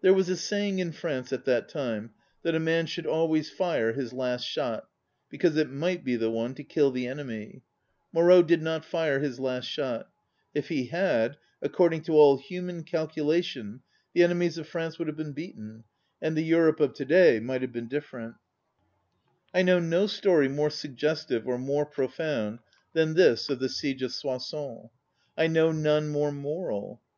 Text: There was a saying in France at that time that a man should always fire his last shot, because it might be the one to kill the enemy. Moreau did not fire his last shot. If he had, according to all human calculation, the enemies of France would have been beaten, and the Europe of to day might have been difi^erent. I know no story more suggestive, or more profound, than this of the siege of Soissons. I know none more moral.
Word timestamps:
There 0.00 0.14
was 0.14 0.30
a 0.30 0.38
saying 0.38 0.78
in 0.78 0.90
France 0.90 1.34
at 1.34 1.44
that 1.44 1.68
time 1.68 2.14
that 2.42 2.54
a 2.54 2.58
man 2.58 2.86
should 2.86 3.04
always 3.04 3.50
fire 3.50 3.92
his 3.92 4.10
last 4.14 4.44
shot, 4.44 4.88
because 5.28 5.58
it 5.58 5.68
might 5.70 6.02
be 6.02 6.16
the 6.16 6.30
one 6.30 6.54
to 6.54 6.64
kill 6.64 6.90
the 6.90 7.06
enemy. 7.06 7.60
Moreau 8.10 8.40
did 8.40 8.62
not 8.62 8.86
fire 8.86 9.18
his 9.18 9.38
last 9.38 9.66
shot. 9.66 10.08
If 10.54 10.68
he 10.68 10.86
had, 10.86 11.36
according 11.60 12.00
to 12.04 12.12
all 12.12 12.38
human 12.38 12.84
calculation, 12.84 13.82
the 14.14 14.22
enemies 14.22 14.56
of 14.56 14.66
France 14.66 14.98
would 14.98 15.08
have 15.08 15.16
been 15.18 15.34
beaten, 15.34 15.84
and 16.22 16.34
the 16.34 16.42
Europe 16.42 16.80
of 16.80 16.94
to 16.94 17.04
day 17.04 17.38
might 17.38 17.60
have 17.60 17.70
been 17.70 17.86
difi^erent. 17.90 18.36
I 19.52 19.60
know 19.60 19.78
no 19.78 20.06
story 20.06 20.48
more 20.48 20.70
suggestive, 20.70 21.46
or 21.46 21.58
more 21.58 21.84
profound, 21.84 22.60
than 22.94 23.12
this 23.12 23.50
of 23.50 23.58
the 23.58 23.68
siege 23.68 24.00
of 24.02 24.14
Soissons. 24.14 24.88
I 25.36 25.48
know 25.48 25.70
none 25.70 26.08
more 26.08 26.32
moral. 26.32 27.02